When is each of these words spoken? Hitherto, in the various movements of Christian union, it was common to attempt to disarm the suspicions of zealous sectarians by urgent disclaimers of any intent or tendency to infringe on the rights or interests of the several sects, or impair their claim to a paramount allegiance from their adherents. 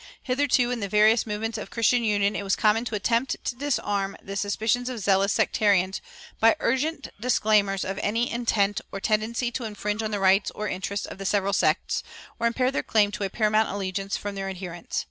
Hitherto, 0.23 0.71
in 0.71 0.79
the 0.79 0.89
various 0.89 1.27
movements 1.27 1.59
of 1.59 1.69
Christian 1.69 2.03
union, 2.03 2.35
it 2.35 2.41
was 2.41 2.55
common 2.55 2.85
to 2.85 2.95
attempt 2.95 3.37
to 3.43 3.55
disarm 3.55 4.17
the 4.19 4.35
suspicions 4.35 4.89
of 4.89 4.97
zealous 4.99 5.31
sectarians 5.31 6.01
by 6.39 6.55
urgent 6.59 7.09
disclaimers 7.21 7.85
of 7.85 7.99
any 7.99 8.31
intent 8.31 8.81
or 8.91 8.99
tendency 8.99 9.51
to 9.51 9.63
infringe 9.63 10.01
on 10.01 10.09
the 10.09 10.19
rights 10.19 10.49
or 10.55 10.67
interests 10.67 11.05
of 11.05 11.19
the 11.19 11.25
several 11.27 11.53
sects, 11.53 12.01
or 12.39 12.47
impair 12.47 12.71
their 12.71 12.81
claim 12.81 13.11
to 13.11 13.23
a 13.23 13.29
paramount 13.29 13.69
allegiance 13.69 14.17
from 14.17 14.33
their 14.33 14.49
adherents. 14.49 14.99